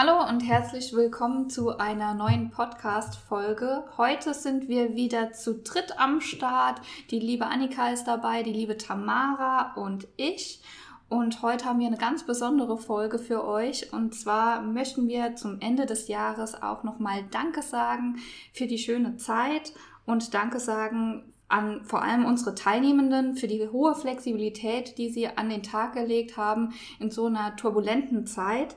Hallo 0.00 0.28
und 0.28 0.42
herzlich 0.42 0.92
willkommen 0.92 1.50
zu 1.50 1.76
einer 1.76 2.14
neuen 2.14 2.50
Podcast-Folge. 2.50 3.82
Heute 3.96 4.32
sind 4.32 4.68
wir 4.68 4.94
wieder 4.94 5.32
zu 5.32 5.54
dritt 5.54 5.98
am 5.98 6.20
Start. 6.20 6.80
Die 7.10 7.18
liebe 7.18 7.46
Annika 7.46 7.90
ist 7.90 8.04
dabei, 8.04 8.44
die 8.44 8.52
liebe 8.52 8.76
Tamara 8.76 9.74
und 9.74 10.06
ich. 10.16 10.62
Und 11.08 11.42
heute 11.42 11.64
haben 11.64 11.80
wir 11.80 11.88
eine 11.88 11.96
ganz 11.96 12.24
besondere 12.24 12.78
Folge 12.78 13.18
für 13.18 13.44
euch. 13.44 13.92
Und 13.92 14.14
zwar 14.14 14.62
möchten 14.62 15.08
wir 15.08 15.34
zum 15.34 15.60
Ende 15.60 15.84
des 15.84 16.06
Jahres 16.06 16.62
auch 16.62 16.84
nochmal 16.84 17.24
Danke 17.32 17.62
sagen 17.62 18.18
für 18.52 18.68
die 18.68 18.78
schöne 18.78 19.16
Zeit 19.16 19.72
und 20.06 20.32
Danke 20.32 20.60
sagen 20.60 21.24
an 21.48 21.82
vor 21.82 22.02
allem 22.02 22.24
unsere 22.24 22.54
Teilnehmenden 22.54 23.34
für 23.34 23.48
die 23.48 23.66
hohe 23.66 23.96
Flexibilität, 23.96 24.96
die 24.96 25.08
sie 25.08 25.26
an 25.26 25.48
den 25.48 25.64
Tag 25.64 25.94
gelegt 25.94 26.36
haben 26.36 26.74
in 27.00 27.10
so 27.10 27.26
einer 27.26 27.56
turbulenten 27.56 28.26
Zeit 28.26 28.76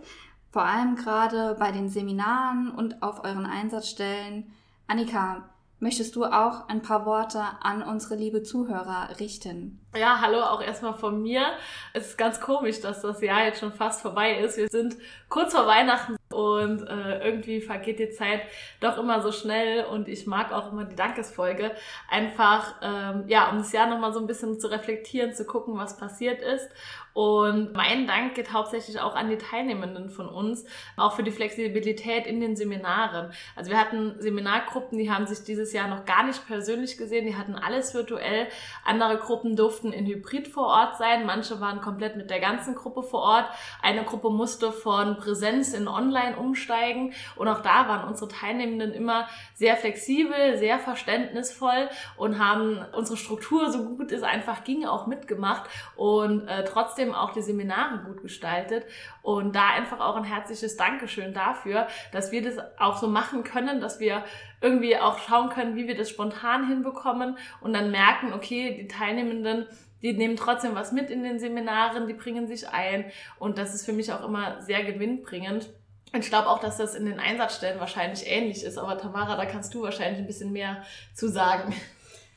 vor 0.52 0.64
allem 0.64 0.96
gerade 0.96 1.56
bei 1.58 1.72
den 1.72 1.90
Seminaren 1.90 2.72
und 2.72 3.02
auf 3.02 3.24
euren 3.24 3.46
Einsatzstellen. 3.46 4.52
Annika, 4.86 5.50
möchtest 5.80 6.16
du 6.16 6.26
auch 6.26 6.68
ein 6.68 6.82
paar 6.82 7.06
Worte 7.06 7.42
an 7.62 7.82
unsere 7.82 8.16
liebe 8.16 8.44
Zuhörer 8.44 9.20
richten? 9.20 9.81
Ja, 9.94 10.22
hallo 10.22 10.40
auch 10.40 10.62
erstmal 10.62 10.94
von 10.94 11.22
mir. 11.22 11.46
Es 11.92 12.08
ist 12.08 12.18
ganz 12.18 12.40
komisch, 12.40 12.80
dass 12.80 13.02
das 13.02 13.20
Jahr 13.20 13.44
jetzt 13.44 13.60
schon 13.60 13.74
fast 13.74 14.02
vorbei 14.02 14.38
ist. 14.38 14.56
Wir 14.56 14.70
sind 14.70 14.96
kurz 15.28 15.54
vor 15.54 15.68
Weihnachten 15.68 16.16
und 16.32 16.88
äh, 16.88 17.26
irgendwie 17.26 17.60
vergeht 17.60 18.00
die 18.00 18.10
Zeit 18.10 18.44
doch 18.80 18.98
immer 18.98 19.22
so 19.22 19.34
schnell 19.34 19.84
und 19.84 20.08
ich 20.08 20.26
mag 20.26 20.54
auch 20.54 20.72
immer 20.72 20.86
die 20.86 20.96
Dankesfolge. 20.96 21.72
Einfach, 22.10 22.76
ähm, 22.82 23.26
ja, 23.28 23.50
um 23.50 23.58
das 23.58 23.74
Jahr 23.74 23.88
nochmal 23.88 24.14
so 24.14 24.22
ein 24.22 24.28
bisschen 24.28 24.62
zu 24.62 24.72
reflektieren, 24.72 25.34
zu 25.34 25.44
gucken, 25.44 25.78
was 25.78 25.98
passiert 25.98 26.42
ist 26.42 26.70
und 27.14 27.74
mein 27.74 28.08
Dank 28.08 28.36
geht 28.36 28.54
hauptsächlich 28.54 29.00
auch 29.02 29.16
an 29.16 29.30
die 29.30 29.38
Teilnehmenden 29.38 30.10
von 30.10 30.30
uns, 30.30 30.66
auch 30.96 31.14
für 31.14 31.24
die 31.24 31.32
Flexibilität 31.32 32.26
in 32.26 32.40
den 32.40 32.56
Seminaren. 32.56 33.32
Also 33.56 33.70
wir 33.70 33.80
hatten 33.80 34.16
Seminargruppen, 34.20 34.98
die 34.98 35.12
haben 35.12 35.28
sich 35.28 35.44
dieses 35.44 35.74
Jahr 35.74 35.90
noch 35.90 36.06
gar 36.06 36.24
nicht 36.24 36.48
persönlich 36.48 36.98
gesehen, 36.98 37.26
die 37.26 37.36
hatten 37.36 37.56
alles 37.56 37.94
virtuell. 37.94 38.48
Andere 38.86 39.18
Gruppen 39.18 39.58
durften 39.58 39.81
in 39.90 40.06
Hybrid 40.06 40.48
vor 40.48 40.68
Ort 40.68 40.98
sein, 40.98 41.26
manche 41.26 41.60
waren 41.60 41.82
komplett 41.82 42.16
mit 42.16 42.30
der 42.30 42.40
ganzen 42.40 42.76
Gruppe 42.76 43.02
vor 43.02 43.22
Ort. 43.22 43.46
Eine 43.82 44.04
Gruppe 44.04 44.30
musste 44.30 44.72
von 44.72 45.18
Präsenz 45.18 45.74
in 45.74 45.88
Online 45.88 46.38
umsteigen 46.38 47.14
und 47.36 47.48
auch 47.48 47.62
da 47.62 47.88
waren 47.88 48.08
unsere 48.08 48.30
Teilnehmenden 48.30 48.94
immer 48.94 49.28
sehr 49.56 49.78
flexibel, 49.78 50.58
sehr 50.58 50.78
verständnisvoll 50.78 51.90
und 52.18 52.38
haben 52.38 52.86
unsere 52.94 53.18
Struktur 53.18 53.72
so 53.72 53.84
gut 53.84 54.12
es 54.12 54.24
einfach 54.24 54.64
ging 54.64 54.86
auch 54.86 55.08
mitgemacht 55.08 55.70
und 55.96 56.48
äh, 56.48 56.64
trotzdem 56.66 57.14
auch 57.14 57.32
die 57.32 57.42
Seminare 57.42 58.00
gut 58.06 58.22
gestaltet. 58.22 58.86
Und 59.22 59.56
da 59.56 59.70
einfach 59.70 60.00
auch 60.00 60.16
ein 60.16 60.24
herzliches 60.24 60.78
Dankeschön 60.78 61.34
dafür, 61.34 61.88
dass 62.12 62.32
wir 62.32 62.42
das 62.42 62.58
auch 62.78 62.98
so 62.98 63.08
machen 63.08 63.44
können, 63.44 63.82
dass 63.82 64.00
wir 64.00 64.24
irgendwie 64.62 64.98
auch 64.98 65.18
schauen 65.18 65.50
können, 65.50 65.76
wie 65.76 65.88
wir 65.88 65.98
das 65.98 66.10
spontan 66.10 66.68
hinbekommen 66.68 67.38
und 67.60 67.74
dann 67.74 67.92
merken, 67.92 68.32
okay, 68.34 68.78
die 68.80 68.88
Teilnehmenden, 68.88 69.66
die 70.02 70.14
nehmen 70.14 70.36
trotzdem 70.36 70.76
was 70.76 70.92
mit 70.92 71.10
in 71.10 71.24
den 71.24 71.40
Seminaren, 71.40 72.08
die 72.08 72.14
bringen 72.14 72.48
sich 72.48 72.70
ein 72.70 73.06
und 73.40 73.58
das 73.58 73.74
ist 73.74 73.86
für 73.86 73.94
mich 73.94 74.14
auch 74.14 74.26
immer 74.26 74.62
sehr 74.62 74.84
gewinnbringend. 74.84 75.70
Ich 76.14 76.28
glaube 76.28 76.50
auch, 76.50 76.60
dass 76.60 76.78
das 76.78 76.96
in 76.96 77.06
den 77.06 77.20
Einsatzstellen 77.20 77.80
wahrscheinlich 77.80 78.28
ähnlich 78.28 78.64
ist, 78.64 78.78
aber 78.78 78.98
Tamara, 78.98 79.36
da 79.38 79.46
kannst 79.46 79.74
du 79.74 79.82
wahrscheinlich 79.82 80.20
ein 80.20 80.28
bisschen 80.28 80.52
mehr 80.52 80.84
zu 81.14 81.28
sagen. 81.28 81.74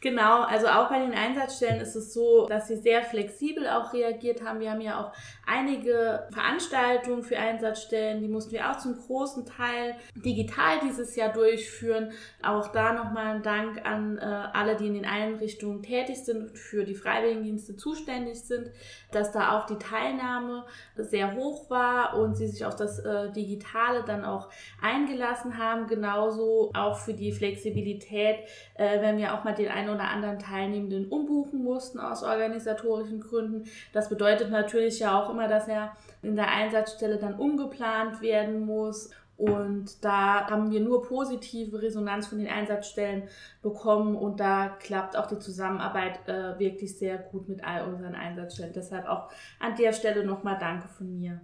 Genau, 0.04 0.42
also 0.42 0.66
auch 0.66 0.90
bei 0.90 0.98
den 0.98 1.14
Einsatzstellen 1.14 1.80
ist 1.80 1.96
es 1.96 2.12
so, 2.12 2.46
dass 2.46 2.68
sie 2.68 2.76
sehr 2.76 3.02
flexibel 3.04 3.66
auch 3.66 3.94
reagiert 3.94 4.44
haben. 4.44 4.60
Wir 4.60 4.70
haben 4.70 4.82
ja 4.82 5.00
auch 5.00 5.12
einige 5.46 6.28
Veranstaltungen 6.30 7.22
für 7.22 7.38
Einsatzstellen, 7.38 8.20
die 8.20 8.28
mussten 8.28 8.52
wir 8.52 8.70
auch 8.70 8.76
zum 8.76 8.98
großen 8.98 9.46
Teil 9.46 9.94
digital 10.14 10.80
dieses 10.84 11.16
Jahr 11.16 11.32
durchführen. 11.32 12.12
Auch 12.42 12.68
da 12.68 12.92
nochmal 12.92 13.36
ein 13.36 13.42
Dank 13.42 13.86
an 13.86 14.18
äh, 14.18 14.20
alle, 14.20 14.76
die 14.76 14.88
in 14.88 14.92
den 14.92 15.06
Einrichtungen 15.06 15.82
tätig 15.82 16.22
sind 16.22 16.50
und 16.50 16.58
für 16.58 16.84
die 16.84 16.94
Freiwilligendienste 16.94 17.74
zuständig 17.74 18.42
sind, 18.42 18.72
dass 19.10 19.32
da 19.32 19.56
auch 19.58 19.64
die 19.64 19.78
Teilnahme 19.78 20.66
sehr 20.96 21.34
hoch 21.34 21.70
war 21.70 22.18
und 22.18 22.34
sie 22.34 22.48
sich 22.48 22.66
auf 22.66 22.76
das 22.76 22.98
äh, 22.98 23.32
Digitale 23.32 24.04
dann 24.04 24.26
auch 24.26 24.50
eingelassen 24.82 25.56
haben. 25.56 25.86
Genauso 25.86 26.72
auch 26.74 26.98
für 26.98 27.14
die 27.14 27.32
Flexibilität, 27.32 28.40
äh, 28.74 29.00
wenn 29.00 29.16
wir 29.16 29.32
auch 29.32 29.44
mal 29.44 29.54
den 29.54 29.70
einen 29.70 29.93
oder 29.94 30.08
anderen 30.10 30.38
Teilnehmenden 30.38 31.08
umbuchen 31.08 31.62
mussten 31.62 31.98
aus 31.98 32.22
organisatorischen 32.22 33.20
Gründen. 33.20 33.64
Das 33.92 34.08
bedeutet 34.08 34.50
natürlich 34.50 34.98
ja 34.98 35.20
auch 35.20 35.30
immer, 35.30 35.48
dass 35.48 35.68
er 35.68 35.96
in 36.22 36.36
der 36.36 36.50
Einsatzstelle 36.50 37.18
dann 37.18 37.34
umgeplant 37.34 38.20
werden 38.20 38.64
muss. 38.64 39.10
Und 39.36 40.04
da 40.04 40.48
haben 40.48 40.70
wir 40.70 40.80
nur 40.80 41.02
positive 41.02 41.82
Resonanz 41.82 42.28
von 42.28 42.38
den 42.38 42.46
Einsatzstellen 42.46 43.24
bekommen 43.62 44.14
und 44.14 44.38
da 44.38 44.68
klappt 44.68 45.16
auch 45.16 45.26
die 45.26 45.40
Zusammenarbeit 45.40 46.20
äh, 46.28 46.56
wirklich 46.60 46.96
sehr 46.96 47.18
gut 47.18 47.48
mit 47.48 47.64
all 47.64 47.88
unseren 47.88 48.14
Einsatzstellen. 48.14 48.72
Deshalb 48.72 49.08
auch 49.08 49.30
an 49.58 49.74
der 49.74 49.92
Stelle 49.92 50.24
nochmal 50.24 50.56
Danke 50.60 50.86
von 50.86 51.18
mir. 51.18 51.40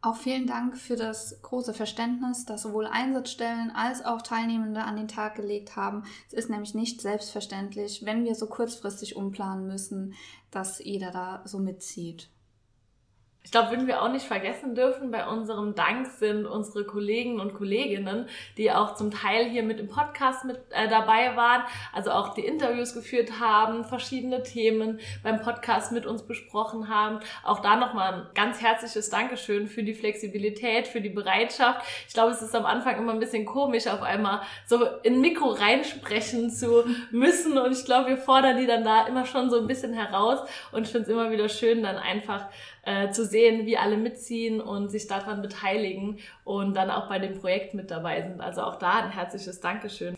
Auch 0.00 0.16
vielen 0.16 0.46
Dank 0.46 0.78
für 0.78 0.94
das 0.94 1.42
große 1.42 1.74
Verständnis, 1.74 2.44
das 2.44 2.62
sowohl 2.62 2.86
Einsatzstellen 2.86 3.72
als 3.72 4.04
auch 4.04 4.22
Teilnehmende 4.22 4.84
an 4.84 4.96
den 4.96 5.08
Tag 5.08 5.34
gelegt 5.34 5.74
haben. 5.74 6.04
Es 6.28 6.34
ist 6.34 6.50
nämlich 6.50 6.72
nicht 6.72 7.00
selbstverständlich, 7.00 8.04
wenn 8.04 8.24
wir 8.24 8.36
so 8.36 8.46
kurzfristig 8.46 9.16
umplanen 9.16 9.66
müssen, 9.66 10.14
dass 10.52 10.78
jeder 10.78 11.10
da 11.10 11.42
so 11.46 11.58
mitzieht. 11.58 12.30
Ich 13.48 13.52
glaube, 13.52 13.70
wenn 13.70 13.86
wir 13.86 14.02
auch 14.02 14.10
nicht 14.10 14.26
vergessen 14.26 14.74
dürfen, 14.74 15.10
bei 15.10 15.26
unserem 15.26 15.74
Dank 15.74 16.06
sind 16.18 16.44
unsere 16.44 16.84
Kollegen 16.84 17.40
und 17.40 17.54
Kolleginnen, 17.54 18.28
die 18.58 18.70
auch 18.70 18.94
zum 18.94 19.10
Teil 19.10 19.48
hier 19.48 19.62
mit 19.62 19.80
im 19.80 19.88
Podcast 19.88 20.44
mit 20.44 20.58
äh, 20.68 20.86
dabei 20.86 21.34
waren, 21.34 21.62
also 21.94 22.10
auch 22.10 22.34
die 22.34 22.44
Interviews 22.44 22.92
geführt 22.92 23.40
haben, 23.40 23.86
verschiedene 23.86 24.42
Themen 24.42 25.00
beim 25.22 25.40
Podcast 25.40 25.92
mit 25.92 26.04
uns 26.04 26.24
besprochen 26.24 26.90
haben. 26.90 27.20
Auch 27.42 27.60
da 27.60 27.76
nochmal 27.76 28.12
ein 28.12 28.26
ganz 28.34 28.60
herzliches 28.60 29.08
Dankeschön 29.08 29.66
für 29.66 29.82
die 29.82 29.94
Flexibilität, 29.94 30.86
für 30.86 31.00
die 31.00 31.08
Bereitschaft. 31.08 31.80
Ich 32.06 32.12
glaube, 32.12 32.32
es 32.32 32.42
ist 32.42 32.54
am 32.54 32.66
Anfang 32.66 32.98
immer 32.98 33.14
ein 33.14 33.18
bisschen 33.18 33.46
komisch, 33.46 33.86
auf 33.86 34.02
einmal 34.02 34.42
so 34.66 34.84
in 35.04 35.22
Mikro 35.22 35.48
reinsprechen 35.52 36.50
zu 36.50 36.84
müssen. 37.12 37.56
Und 37.56 37.72
ich 37.72 37.86
glaube, 37.86 38.10
wir 38.10 38.18
fordern 38.18 38.58
die 38.58 38.66
dann 38.66 38.84
da 38.84 39.06
immer 39.06 39.24
schon 39.24 39.48
so 39.48 39.58
ein 39.58 39.66
bisschen 39.66 39.94
heraus. 39.94 40.46
Und 40.70 40.82
ich 40.82 40.92
finde 40.92 41.04
es 41.04 41.08
immer 41.08 41.30
wieder 41.30 41.48
schön, 41.48 41.82
dann 41.82 41.96
einfach 41.96 42.44
äh, 42.88 43.10
zu 43.10 43.24
sehen, 43.24 43.37
wie 43.66 43.78
alle 43.78 43.96
mitziehen 43.96 44.60
und 44.60 44.90
sich 44.90 45.06
daran 45.06 45.42
beteiligen 45.42 46.18
und 46.44 46.74
dann 46.74 46.90
auch 46.90 47.08
bei 47.08 47.18
dem 47.18 47.38
Projekt 47.38 47.74
mit 47.74 47.90
dabei 47.90 48.22
sind. 48.22 48.40
Also 48.40 48.62
auch 48.62 48.76
da 48.76 49.04
ein 49.04 49.10
herzliches 49.10 49.60
Dankeschön. 49.60 50.16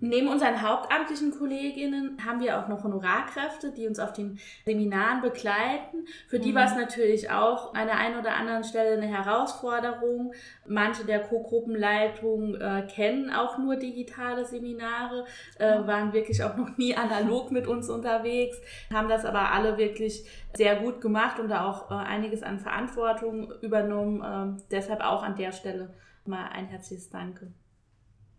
Neben 0.00 0.28
unseren 0.28 0.62
hauptamtlichen 0.62 1.36
Kolleginnen 1.36 2.18
haben 2.24 2.40
wir 2.40 2.58
auch 2.58 2.68
noch 2.68 2.84
Honorarkräfte, 2.84 3.72
die 3.72 3.86
uns 3.86 3.98
auf 3.98 4.12
den 4.12 4.38
Seminaren 4.64 5.22
begleiten. 5.22 6.06
Für 6.28 6.38
die 6.38 6.52
mhm. 6.52 6.56
war 6.56 6.66
es 6.66 6.76
natürlich 6.76 7.30
auch 7.30 7.74
an 7.74 7.86
der 7.86 7.98
einen 7.98 8.18
oder 8.18 8.36
anderen 8.36 8.62
Stelle 8.62 8.96
eine 8.96 9.06
Herausforderung. 9.06 10.32
Manche 10.66 11.04
der 11.04 11.20
Co-Gruppenleitung 11.20 12.54
äh, 12.54 12.86
kennen 12.88 13.30
auch 13.32 13.58
nur 13.58 13.76
digitale 13.76 14.44
Seminare, 14.44 15.24
äh, 15.58 15.86
waren 15.86 16.12
wirklich 16.12 16.44
auch 16.44 16.56
noch 16.56 16.76
nie 16.76 16.94
analog 16.96 17.50
mit 17.50 17.66
uns 17.66 17.90
unterwegs, 17.90 18.60
haben 18.92 19.08
das 19.08 19.24
aber 19.24 19.52
alle 19.52 19.78
wirklich 19.78 20.24
sehr 20.54 20.76
gut 20.76 21.00
gemacht 21.00 21.40
und 21.40 21.48
da 21.48 21.68
auch 21.68 21.90
äh, 21.90 21.94
einiges 21.94 22.42
an 22.42 22.60
Verantwortung 22.60 23.52
übernommen. 23.62 24.22
Ähm, 24.24 24.62
deshalb 24.70 25.00
auch 25.00 25.24
an 25.24 25.34
der 25.34 25.50
Stelle 25.50 25.94
mal 26.24 26.48
ein 26.50 26.66
herzliches 26.66 27.10
Danke. 27.10 27.52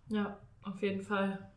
Ja, 0.07 0.38
auf 0.64 0.82
jeden 0.82 1.02
Fall. 1.02 1.50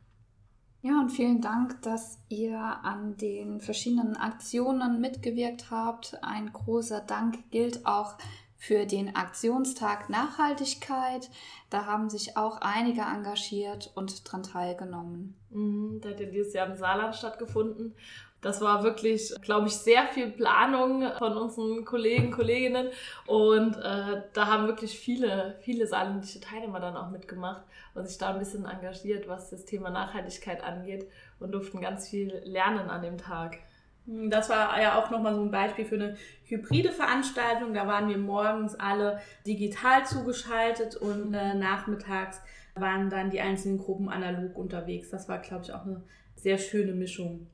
Ja, 0.83 1.01
und 1.01 1.11
vielen 1.11 1.41
Dank, 1.41 1.81
dass 1.83 2.19
ihr 2.29 2.59
an 2.59 3.17
den 3.17 3.61
verschiedenen 3.61 4.17
Aktionen 4.17 5.01
mitgewirkt 5.01 5.71
habt. 5.71 6.19
Ein 6.23 6.53
großer 6.53 7.01
Dank 7.01 7.51
gilt 7.53 7.87
auch 7.87 8.19
für 8.57 8.87
den 8.87 9.15
Aktionstag 9.15 10.09
Nachhaltigkeit. 10.09 11.31
Da 11.71 11.87
haben 11.87 12.11
sich 12.11 12.37
auch 12.37 12.61
einige 12.61 13.03
engagiert 13.03 13.93
und 13.95 14.27
daran 14.27 14.43
teilgenommen. 14.43 15.37
Mhm, 15.51 16.01
der 16.01 16.13
hat 16.13 16.21
ja 16.21 16.27
dieses 16.27 16.53
Jahr 16.53 16.69
im 16.69 16.77
Saarland 16.77 17.15
stattgefunden. 17.15 17.95
Das 18.43 18.61
war 18.61 18.83
wirklich, 18.83 19.33
glaube 19.41 19.69
ich, 19.69 19.75
sehr 19.75 20.05
viel 20.09 20.29
Planung 20.29 21.09
von 21.17 21.37
unseren 21.37 21.85
Kollegen, 21.85 22.33
Kolleginnen. 22.33 22.89
Und 23.27 23.77
äh, 23.77 24.23
da 24.33 24.47
haben 24.49 24.67
wirklich 24.67 24.99
viele, 24.99 25.57
viele 25.61 25.87
saarländische 25.87 26.41
Teilnehmer 26.41 26.81
dann 26.81 26.97
auch 26.97 27.11
mitgemacht 27.11 27.63
und 27.95 28.07
sich 28.07 28.19
da 28.19 28.31
ein 28.31 28.41
bisschen 28.41 28.65
engagiert, 28.65 29.29
was 29.29 29.51
das 29.51 29.65
Thema 29.65 29.91
Nachhaltigkeit 29.91 30.63
angeht 30.63 31.07
und 31.39 31.53
durften 31.53 31.81
ganz 31.81 32.09
viel 32.09 32.43
lernen 32.45 32.91
an 32.91 33.03
dem 33.03 33.17
Tag. 33.17 33.59
Das 34.07 34.49
war 34.49 34.81
ja 34.83 35.01
auch 35.01 35.11
nochmal 35.11 35.37
so 35.37 35.43
ein 35.43 35.53
Beispiel 35.53 35.85
für 35.85 35.95
eine 35.95 36.17
hybride 36.47 36.91
Veranstaltung. 36.91 37.73
Da 37.73 37.87
waren 37.87 38.09
wir 38.09 38.19
morgens 38.19 38.75
alle 38.75 39.21
digital 39.47 40.05
zugeschaltet 40.05 40.97
und 40.97 41.33
äh, 41.33 41.55
nachmittags 41.55 42.41
waren 42.75 43.09
dann 43.09 43.31
die 43.31 43.41
einzelnen 43.41 43.79
Gruppen 43.79 44.09
analog 44.09 44.57
unterwegs. 44.57 45.11
Das 45.11 45.29
war, 45.29 45.39
glaube 45.39 45.63
ich, 45.63 45.73
auch 45.73 45.87
eine 45.87 46.03
sehr 46.35 46.59
schöne 46.59 46.93
Mischung. 46.93 47.47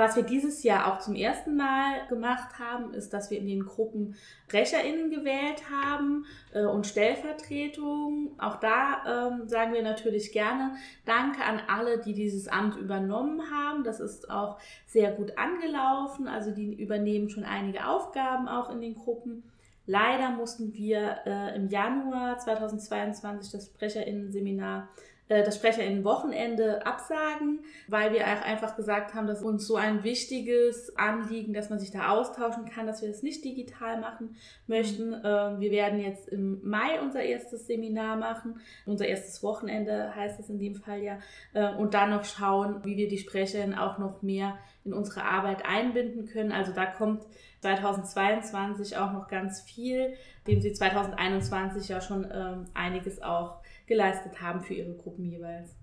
Was 0.00 0.16
wir 0.16 0.22
dieses 0.22 0.62
Jahr 0.62 0.90
auch 0.90 1.00
zum 1.00 1.14
ersten 1.14 1.56
Mal 1.56 2.06
gemacht 2.08 2.58
haben, 2.58 2.94
ist, 2.94 3.12
dass 3.12 3.30
wir 3.30 3.36
in 3.36 3.46
den 3.46 3.66
Gruppen 3.66 4.16
SprecherInnen 4.46 5.10
gewählt 5.10 5.64
haben 5.70 6.24
äh, 6.54 6.64
und 6.64 6.86
Stellvertretungen. 6.86 8.30
Auch 8.38 8.56
da 8.56 9.28
ähm, 9.28 9.46
sagen 9.46 9.74
wir 9.74 9.82
natürlich 9.82 10.32
gerne 10.32 10.74
Danke 11.04 11.44
an 11.44 11.60
alle, 11.68 11.98
die 11.98 12.14
dieses 12.14 12.48
Amt 12.48 12.78
übernommen 12.78 13.42
haben. 13.52 13.84
Das 13.84 14.00
ist 14.00 14.30
auch 14.30 14.58
sehr 14.86 15.12
gut 15.12 15.36
angelaufen. 15.36 16.28
Also 16.28 16.50
die 16.52 16.72
übernehmen 16.72 17.28
schon 17.28 17.44
einige 17.44 17.86
Aufgaben 17.86 18.48
auch 18.48 18.70
in 18.70 18.80
den 18.80 18.94
Gruppen. 18.94 19.42
Leider 19.84 20.30
mussten 20.30 20.72
wir 20.72 21.18
äh, 21.26 21.54
im 21.54 21.68
Januar 21.68 22.38
2022 22.38 23.52
das 23.52 23.66
SprecherInnen-Seminar 23.66 24.88
das 25.30 25.56
Sprecherinnen-Wochenende 25.56 26.84
absagen, 26.84 27.60
weil 27.86 28.12
wir 28.12 28.24
auch 28.24 28.42
einfach 28.44 28.74
gesagt 28.74 29.14
haben, 29.14 29.28
dass 29.28 29.42
uns 29.42 29.66
so 29.66 29.76
ein 29.76 30.02
wichtiges 30.02 30.96
Anliegen, 30.96 31.52
dass 31.52 31.70
man 31.70 31.78
sich 31.78 31.92
da 31.92 32.08
austauschen 32.08 32.64
kann, 32.64 32.86
dass 32.86 33.00
wir 33.00 33.08
das 33.08 33.22
nicht 33.22 33.44
digital 33.44 34.00
machen 34.00 34.36
möchten. 34.66 35.10
Mhm. 35.10 35.22
Ähm, 35.24 35.60
wir 35.60 35.70
werden 35.70 36.00
jetzt 36.00 36.28
im 36.28 36.60
Mai 36.68 37.00
unser 37.00 37.22
erstes 37.22 37.68
Seminar 37.68 38.16
machen, 38.16 38.60
unser 38.86 39.06
erstes 39.06 39.42
Wochenende 39.42 40.14
heißt 40.16 40.40
es 40.40 40.50
in 40.50 40.58
dem 40.58 40.74
Fall 40.74 41.00
ja, 41.00 41.18
äh, 41.54 41.74
und 41.74 41.94
dann 41.94 42.10
noch 42.10 42.24
schauen, 42.24 42.84
wie 42.84 42.96
wir 42.96 43.08
die 43.08 43.18
Sprecherinnen 43.18 43.78
auch 43.78 43.98
noch 43.98 44.22
mehr 44.22 44.58
in 44.84 44.92
unsere 44.92 45.24
Arbeit 45.24 45.64
einbinden 45.64 46.26
können. 46.26 46.52
Also 46.52 46.72
da 46.72 46.86
kommt 46.86 47.24
2022 47.60 48.96
auch 48.96 49.12
noch 49.12 49.28
ganz 49.28 49.60
viel, 49.60 50.14
dem 50.46 50.60
sie 50.60 50.72
2021 50.72 51.88
ja 51.88 52.00
schon 52.00 52.26
ähm, 52.32 52.64
einiges 52.74 53.22
auch 53.22 53.59
geleistet 53.90 54.40
haben 54.40 54.62
für 54.62 54.74
ihre 54.74 54.94
Gruppen 54.94 55.24
jeweils. 55.24 55.76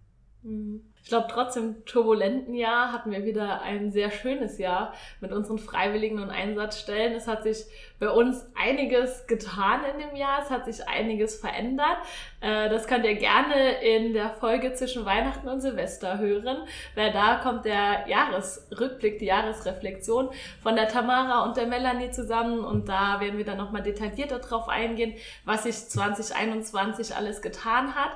Mhm. 0.44 0.84
Ich 1.07 1.10
glaube, 1.10 1.28
trotzdem 1.31 1.86
turbulenten 1.86 2.54
Jahr 2.54 2.92
hatten 2.92 3.12
wir 3.12 3.24
wieder 3.24 3.62
ein 3.62 3.92
sehr 3.92 4.12
schönes 4.12 4.57
Jahr 4.57 4.94
mit 5.22 5.31
unseren 5.31 5.57
Freiwilligen 5.57 6.19
und 6.19 6.31
Einsatzstellen. 6.31 7.13
Es 7.13 7.28
hat 7.28 7.44
sich 7.44 7.63
bei 7.98 8.10
uns 8.10 8.45
einiges 8.56 9.25
getan 9.25 9.86
in 9.86 10.06
dem 10.06 10.18
Jahr. 10.18 10.42
Es 10.44 10.50
hat 10.50 10.66
sich 10.66 10.86
einiges 10.86 11.39
verändert. 11.39 12.00
Äh, 12.42 12.68
das 12.68 12.88
könnt 12.88 13.06
ihr 13.06 13.16
gerne 13.16 13.81
in 13.81 14.12
der 14.12 14.31
Folge 14.31 14.74
zwischen 14.74 15.06
Weihnachten 15.06 15.48
und 15.48 15.62
Silvester 15.62 16.18
hören, 16.18 16.57
weil 16.95 17.13
da 17.13 17.36
kommt 17.36 17.63
der 17.63 18.06
Jahresrückblick, 18.10 19.18
die 19.19 19.28
Jahresreflexion 19.28 20.30
von 20.62 20.75
der 20.75 20.90
Tamara 20.90 21.45
und 21.45 21.56
der 21.56 21.68
Melanie 21.68 22.12
zusammen 22.12 22.60
und 22.60 22.90
da 22.90 23.22
werden 23.22 23.38
wir 23.38 23.45
dann 23.45 23.57
nochmal 23.57 23.81
detaillierter 23.81 24.40
drauf 24.40 24.68
eingehen, 24.68 25.16
was 25.45 25.63
sich 25.63 25.88
2021 25.88 27.16
alles 27.16 27.42
getan 27.42 27.95
hat. 27.95 28.12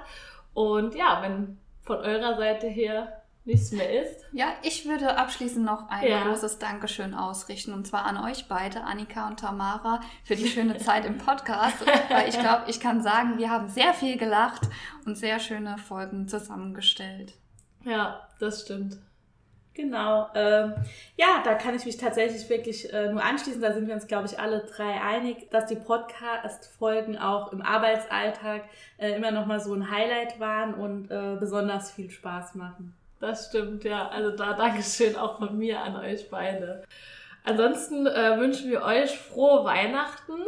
Und 0.53 0.93
ja, 0.95 1.21
wenn 1.21 1.60
von 1.83 1.97
eurer 1.97 2.37
Seite 2.37 2.67
her 2.67 3.21
nichts 3.43 3.71
mehr 3.71 4.03
ist. 4.03 4.23
Ja, 4.31 4.53
ich 4.61 4.87
würde 4.87 5.17
abschließend 5.17 5.65
noch 5.65 5.89
ein 5.89 6.07
ja. 6.07 6.23
großes 6.23 6.59
Dankeschön 6.59 7.13
ausrichten 7.13 7.73
und 7.73 7.87
zwar 7.87 8.05
an 8.05 8.17
euch 8.17 8.47
beide, 8.47 8.83
Annika 8.83 9.27
und 9.27 9.39
Tamara, 9.39 10.01
für 10.23 10.35
die 10.35 10.47
schöne 10.47 10.77
Zeit 10.79 11.05
im 11.05 11.17
Podcast. 11.17 11.77
Weil 12.09 12.29
ich 12.29 12.39
glaube, 12.39 12.65
ich 12.67 12.79
kann 12.79 13.01
sagen, 13.01 13.37
wir 13.37 13.49
haben 13.49 13.67
sehr 13.67 13.93
viel 13.93 14.17
gelacht 14.17 14.61
und 15.05 15.17
sehr 15.17 15.39
schöne 15.39 15.77
Folgen 15.77 16.27
zusammengestellt. 16.27 17.33
Ja, 17.83 18.27
das 18.39 18.61
stimmt. 18.61 18.97
Genau. 19.73 20.27
Ähm, 20.35 20.73
ja, 21.15 21.41
da 21.45 21.53
kann 21.55 21.75
ich 21.75 21.85
mich 21.85 21.95
tatsächlich 21.95 22.49
wirklich 22.49 22.91
äh, 22.91 23.09
nur 23.09 23.23
anschließen. 23.23 23.61
Da 23.61 23.73
sind 23.73 23.87
wir 23.87 23.95
uns, 23.95 24.07
glaube 24.07 24.27
ich, 24.27 24.37
alle 24.37 24.65
drei 24.65 24.99
einig, 24.99 25.49
dass 25.49 25.67
die 25.67 25.77
Podcast-Folgen 25.77 27.17
auch 27.17 27.53
im 27.53 27.61
Arbeitsalltag 27.61 28.63
äh, 28.97 29.13
immer 29.13 29.31
noch 29.31 29.45
mal 29.45 29.61
so 29.61 29.73
ein 29.73 29.89
Highlight 29.89 30.39
waren 30.41 30.73
und 30.73 31.09
äh, 31.09 31.37
besonders 31.39 31.91
viel 31.91 32.09
Spaß 32.09 32.55
machen. 32.55 32.93
Das 33.21 33.47
stimmt, 33.47 33.85
ja. 33.85 34.09
Also 34.09 34.35
da 34.35 34.53
Dankeschön 34.53 35.15
auch 35.15 35.37
von 35.37 35.57
mir 35.57 35.79
an 35.79 35.95
euch 35.95 36.29
beide. 36.29 36.83
Ansonsten 37.43 38.05
äh, 38.05 38.37
wünschen 38.39 38.69
wir 38.69 38.83
euch 38.83 39.17
frohe 39.17 39.63
Weihnachten 39.65 40.41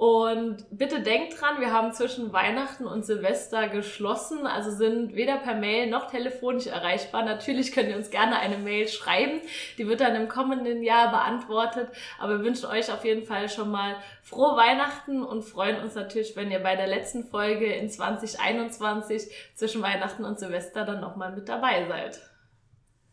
und 0.00 0.64
bitte 0.70 1.02
denkt 1.02 1.38
dran, 1.38 1.60
wir 1.60 1.74
haben 1.74 1.92
zwischen 1.92 2.32
Weihnachten 2.32 2.86
und 2.86 3.04
Silvester 3.04 3.68
geschlossen, 3.68 4.46
also 4.46 4.70
sind 4.70 5.14
weder 5.14 5.36
per 5.36 5.54
Mail 5.54 5.90
noch 5.90 6.10
telefonisch 6.10 6.68
erreichbar. 6.68 7.22
Natürlich 7.22 7.72
könnt 7.72 7.90
ihr 7.90 7.96
uns 7.96 8.08
gerne 8.08 8.38
eine 8.38 8.56
Mail 8.56 8.88
schreiben, 8.88 9.42
die 9.76 9.86
wird 9.86 10.00
dann 10.00 10.16
im 10.16 10.26
kommenden 10.26 10.82
Jahr 10.82 11.10
beantwortet. 11.10 11.90
Aber 12.18 12.38
wir 12.38 12.44
wünschen 12.46 12.70
euch 12.70 12.90
auf 12.90 13.04
jeden 13.04 13.26
Fall 13.26 13.50
schon 13.50 13.70
mal 13.70 13.94
frohe 14.22 14.56
Weihnachten 14.56 15.22
und 15.22 15.42
freuen 15.42 15.82
uns 15.82 15.94
natürlich, 15.94 16.34
wenn 16.34 16.50
ihr 16.50 16.60
bei 16.60 16.76
der 16.76 16.86
letzten 16.86 17.24
Folge 17.24 17.66
in 17.66 17.90
2021 17.90 19.30
zwischen 19.54 19.82
Weihnachten 19.82 20.24
und 20.24 20.38
Silvester 20.38 20.86
dann 20.86 21.00
nochmal 21.00 21.32
mit 21.32 21.46
dabei 21.46 21.86
seid. 21.86 22.20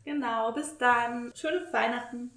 Genau, 0.06 0.54
bis 0.54 0.78
dann. 0.78 1.34
Schöne 1.36 1.68
Weihnachten. 1.74 2.37